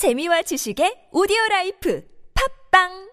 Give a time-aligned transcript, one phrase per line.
[0.00, 2.02] 재미와 지식의 오디오 라이프
[2.72, 3.10] 팟빵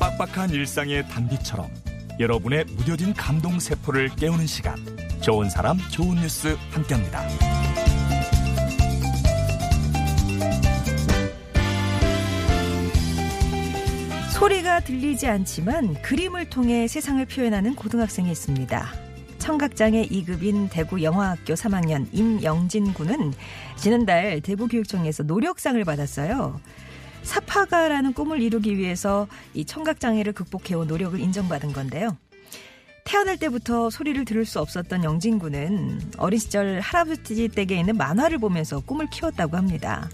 [0.00, 1.68] 빡빡한 일상의 단비처럼
[2.18, 4.78] 여러분의 무뎌진 감동 세포를 깨우는 시간
[5.20, 7.28] 좋은 사람 좋은 뉴스 함께합니다.
[14.32, 19.11] 소리가 들리지 않지만 그림을 통해 세상을 표현하는 고등학생이 있습니다.
[19.42, 23.32] 청각장애 2급인 대구 영화학교 3학년 임영진 군은
[23.74, 26.60] 지난달 대구교육청에서 노력상을 받았어요.
[27.24, 32.16] 사파가라는 꿈을 이루기 위해서 이 청각장애를 극복해온 노력을 인정받은 건데요.
[33.04, 38.78] 태어날 때부터 소리를 들을 수 없었던 영진 군은 어린 시절 할아버지 댁에 있는 만화를 보면서
[38.78, 40.08] 꿈을 키웠다고 합니다.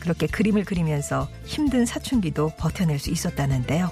[0.00, 3.90] 그렇게 그림을 그리면서 힘든 사춘기도 버텨낼 수 있었다는데요.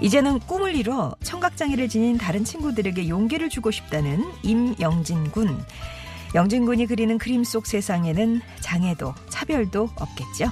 [0.00, 5.58] 이제는 꿈을 이뤄 청각장애를 지닌 다른 친구들에게 용기를 주고 싶다는 임영진 군.
[6.34, 10.50] 영진 군이 그리는 그림 속 세상에는 장애도 차별도 없겠죠.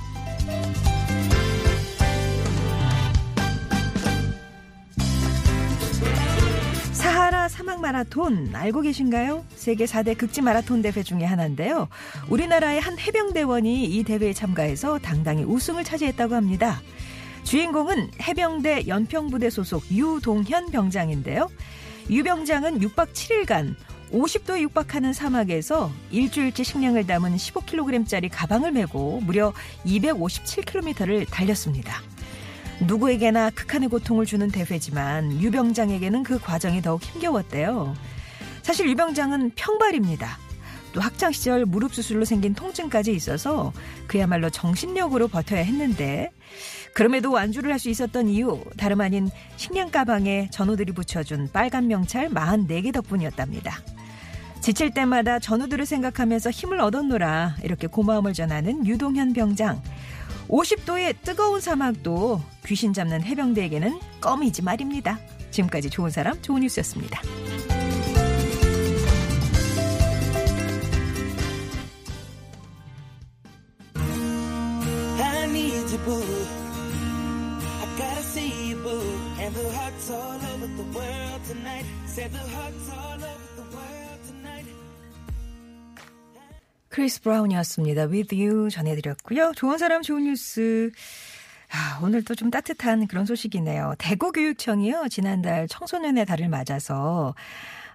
[6.92, 9.44] 사하라 사막 마라톤 알고 계신가요?
[9.56, 11.88] 세계 4대 극지 마라톤 대회 중에 하나인데요.
[12.28, 16.80] 우리나라의 한 해병대원이 이 대회에 참가해서 당당히 우승을 차지했다고 합니다.
[17.44, 21.50] 주인공은 해병대 연평부대 소속 유동현 병장인데요.
[22.10, 23.74] 유 병장은 6박 7일간
[24.12, 29.52] 50도에 육박하는 사막에서 일주일치 식량을 담은 15kg짜리 가방을 메고 무려
[29.86, 32.02] 257km를 달렸습니다.
[32.86, 37.94] 누구에게나 극한의 고통을 주는 대회지만 유병장에게는 그 과정이 더욱 힘겨웠대요.
[38.62, 40.38] 사실 유병장은 평발입니다.
[40.92, 43.72] 또 학창 시절 무릎 수술로 생긴 통증까지 있어서
[44.06, 46.30] 그야말로 정신력으로 버텨야 했는데
[46.94, 52.92] 그럼에도 완주를 할 수 있었던 이유 다름 아닌 식량 가방에 전우들이 붙여준 빨간 명찰 44개
[52.92, 53.80] 덕분이었답니다.
[54.60, 59.82] 지칠 때마다 전우들을 생각하면서 힘을 얻었노라 이렇게 고마움을 전하는 유동현 병장.
[60.48, 65.18] 50도의 뜨거운 사막도 귀신 잡는 해병대에게는 껌이지 말입니다.
[65.50, 67.20] 지금까지 좋은 사람 좋은 뉴스였습니다.
[75.24, 76.61] I need.
[86.88, 88.02] 크리스 브라운이었습니다.
[88.02, 89.52] With You 전해드렸고요.
[89.56, 90.90] 좋은 사람 좋은 뉴스.
[91.70, 93.94] 아, 오늘도 좀 따뜻한 그런 소식이네요.
[93.98, 95.08] 대구교육청이요.
[95.08, 97.34] 지난달 청소년의 달을 맞아서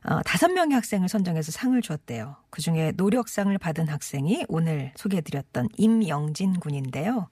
[0.03, 2.35] 어, 다섯 명의 학생을 선정해서 상을 줬대요.
[2.50, 7.29] 그중에 노력상을 받은 학생이 오늘 소개해드렸던 임영진 군인데요.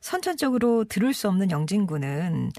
[0.00, 2.50] 선천적으로 들을 수 없는 영진 군은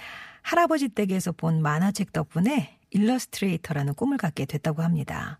[0.42, 5.40] 할아버지 댁에서 본 만화책 덕분에 일러스트레이터라는 꿈을 갖게 됐다고 합니다.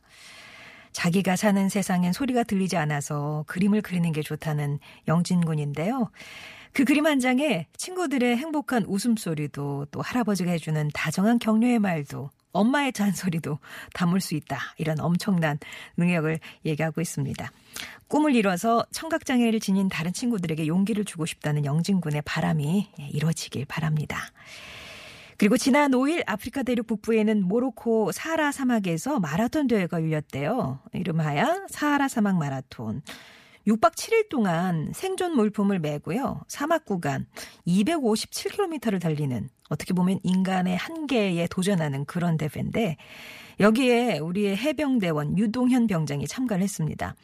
[0.92, 6.12] 자기가 사는 세상엔 소리가 들리지 않아서 그림을 그리는 게 좋다는 영진 군인데요.
[6.74, 13.60] 그 그림 한 장에 친구들의 행복한 웃음소리도 또 할아버지가 해주는 다정한 격려의 말도 엄마의 잔소리도
[13.94, 14.60] 담을 수 있다.
[14.78, 15.58] 이런 엄청난
[15.98, 17.52] 능력을 얘기하고 있습니다.
[18.08, 24.32] 꿈을 이뤄서 청각장애를 지닌 다른 친구들에게 용기를 주고 싶다는 영진군의 바람이 이루어지길 바랍니다.
[25.42, 30.82] 그리고 지난 5일 아프리카 대륙 북부에는 모로코 사하라 사막에서 마라톤 대회가 열렸대요.
[30.94, 33.02] 이름하여 사하라 사막 마라톤.
[33.66, 36.42] 6박 7일 동안 생존 물품을 메고요.
[36.48, 37.26] 사막 구간
[37.66, 42.98] 257km를 달리는 어떻게 보면 인간의 한계에 도전하는 그런 대회인데
[43.60, 47.16] 여기에 우리의 해병대원 유동현 병장이 참가를 했습니다.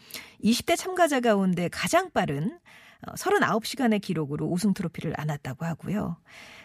[0.43, 2.57] 20대 참가자 가운데 가장 빠른
[3.05, 6.17] 39시간의 기록으로 우승 트로피를 안았다고 하고요.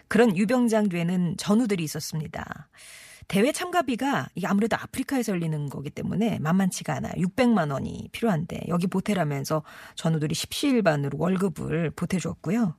[0.08, 2.68] 그런 유병장 뒤에는 전우들이 있었습니다.
[3.28, 7.12] 대회 참가비가 이게 아무래도 아프리카에서 열리는 거기 때문에 만만치가 않아요.
[7.14, 9.62] 600만 원이 필요한데 여기 보태라면서
[9.94, 12.76] 전우들이 십시일반으로 월급을 보태줬고요.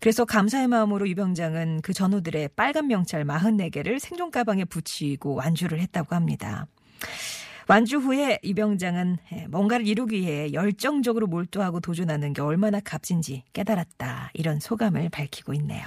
[0.00, 6.66] 그래서 감사의 마음으로 유병장은 그 전우들의 빨간 명찰 44개를 생존 가방에 붙이고 완주를 했다고 합니다.
[7.68, 9.18] 완주 후에 유병장은
[9.48, 14.30] 뭔가를 이루기 위해 열정적으로 몰두하고 도전하는 게 얼마나 값진지 깨달았다.
[14.34, 15.84] 이런 소감을 밝히고 있네요.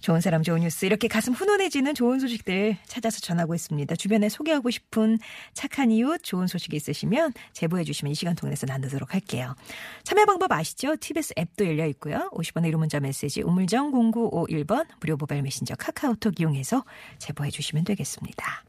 [0.00, 3.96] 좋은 사람 좋은 뉴스 이렇게 가슴 훈훈해지는 좋은 소식들 찾아서 전하고 있습니다.
[3.96, 5.18] 주변에 소개하고 싶은
[5.52, 9.54] 착한 이웃 좋은 소식이 있으시면 제보해 주시면 이 시간 통해서 나누도록 할게요.
[10.04, 10.96] 참여 방법 아시죠?
[10.96, 12.30] TBS 앱도 열려 있고요.
[12.32, 16.84] 50원의 1호 문자 메시지 우물정 0951번 무료 모바일 메신저 카카오톡 이용해서
[17.18, 18.64] 제보해 주시면 되겠습니다.